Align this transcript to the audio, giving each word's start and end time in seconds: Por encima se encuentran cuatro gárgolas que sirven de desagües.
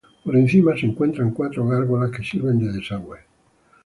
Por 0.23 0.35
encima 0.35 0.75
se 0.75 0.87
encuentran 0.87 1.29
cuatro 1.29 1.63
gárgolas 1.67 2.09
que 2.09 2.23
sirven 2.23 2.57
de 2.57 2.71
desagües. 2.73 3.21